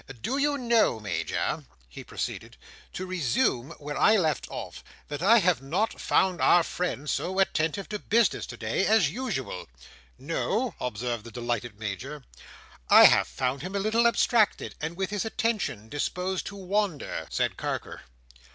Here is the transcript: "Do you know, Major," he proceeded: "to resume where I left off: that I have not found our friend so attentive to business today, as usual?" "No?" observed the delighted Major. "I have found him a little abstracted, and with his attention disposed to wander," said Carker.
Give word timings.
"Do 0.19 0.39
you 0.39 0.57
know, 0.57 0.99
Major," 0.99 1.63
he 1.87 2.03
proceeded: 2.03 2.57
"to 2.93 3.05
resume 3.05 3.69
where 3.77 3.95
I 3.99 4.17
left 4.17 4.47
off: 4.49 4.83
that 5.09 5.21
I 5.21 5.37
have 5.37 5.61
not 5.61 6.01
found 6.01 6.41
our 6.41 6.63
friend 6.63 7.07
so 7.07 7.37
attentive 7.37 7.87
to 7.89 7.99
business 7.99 8.47
today, 8.47 8.87
as 8.87 9.11
usual?" 9.11 9.67
"No?" 10.17 10.73
observed 10.79 11.23
the 11.23 11.29
delighted 11.29 11.77
Major. 11.77 12.23
"I 12.89 13.03
have 13.05 13.27
found 13.27 13.61
him 13.61 13.75
a 13.75 13.79
little 13.79 14.07
abstracted, 14.07 14.73
and 14.81 14.97
with 14.97 15.11
his 15.11 15.23
attention 15.23 15.87
disposed 15.87 16.47
to 16.47 16.55
wander," 16.55 17.27
said 17.29 17.55
Carker. 17.55 18.01